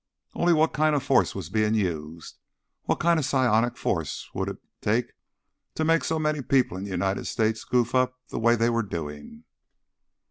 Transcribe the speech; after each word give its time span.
Only 0.33 0.51
what 0.51 0.73
kind 0.73 0.95
of 0.95 1.03
force 1.03 1.35
was 1.35 1.49
being 1.51 1.75
used? 1.75 2.39
What 2.85 2.99
kind 2.99 3.19
of 3.19 3.23
psionic 3.25 3.77
force 3.77 4.27
would 4.33 4.49
it 4.49 4.57
take 4.81 5.13
to 5.75 5.85
make 5.85 6.03
so 6.03 6.17
many 6.17 6.41
people 6.41 6.75
in 6.75 6.85
the 6.85 6.89
United 6.89 7.25
States 7.27 7.63
goof 7.63 7.93
up 7.93 8.19
the 8.29 8.39
way 8.39 8.55
they 8.55 8.71
were 8.71 8.81
doing? 8.81 9.43